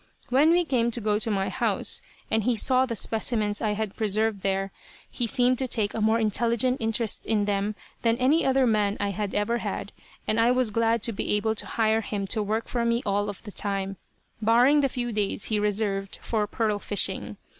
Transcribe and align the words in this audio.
When 0.29 0.49
we 0.49 0.65
came 0.65 0.89
to 0.89 0.99
go 0.99 1.19
to 1.19 1.29
my 1.29 1.49
house, 1.49 2.01
and 2.31 2.43
he 2.43 2.55
saw 2.55 2.87
the 2.87 2.95
specimens 2.95 3.61
I 3.61 3.73
had 3.73 3.95
preserved 3.95 4.41
there, 4.41 4.71
he 5.11 5.27
seemed 5.27 5.59
to 5.59 5.67
take 5.67 5.93
a 5.93 6.01
more 6.01 6.17
intelligent 6.19 6.77
interest 6.81 7.27
in 7.27 7.45
them 7.45 7.75
than 8.01 8.17
any 8.17 8.43
other 8.43 8.65
man 8.65 8.97
I 8.99 9.09
had 9.11 9.35
ever 9.35 9.59
had, 9.59 9.91
and 10.27 10.39
I 10.39 10.49
was 10.49 10.71
glad 10.71 11.03
to 11.03 11.11
be 11.13 11.33
able 11.33 11.53
to 11.53 11.67
hire 11.67 12.01
him 12.01 12.25
to 12.33 12.41
work 12.41 12.67
for 12.67 12.83
me 12.83 13.03
all 13.05 13.29
of 13.29 13.43
the 13.43 13.51
time, 13.51 13.97
barring 14.41 14.79
the 14.79 14.89
few 14.89 15.11
days 15.11 15.43
he 15.45 15.59
reserved 15.59 16.17
for 16.23 16.47
pearl 16.47 16.79
fishing. 16.79 17.37